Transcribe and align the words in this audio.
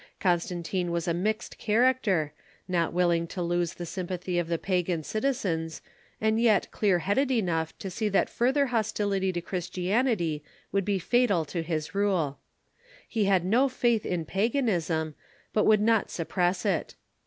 Constantine 0.19 0.89
was 0.89 1.07
a 1.07 1.13
mixed 1.13 1.59
character, 1.59 2.33
not 2.67 2.91
willing 2.91 3.27
to 3.27 3.39
lose 3.39 3.75
the 3.75 3.85
sympathy 3.85 4.39
of 4.39 4.47
the 4.47 4.57
pagan 4.57 5.03
citizens, 5.03 5.79
and 6.19 6.41
yet 6.41 6.71
clear 6.71 6.97
headed 6.97 7.29
enough 7.29 7.77
to 7.77 7.87
see 7.87 8.09
that 8.09 8.27
further 8.27 8.65
hostility 8.73 9.31
to 9.31 9.41
Christianity 9.41 10.43
would 10.71 10.85
be 10.85 10.97
fatal 10.97 11.45
to 11.45 11.61
his 11.61 11.93
rule. 11.93 12.39
He 13.07 13.25
had 13.25 13.45
no 13.45 13.69
faith 13.69 14.03
in 14.03 14.25
paganism, 14.25 15.13
but 15.53 15.67
would 15.67 15.81
not 15.81 16.09
suppress 16.09 16.65
it. 16.65 16.95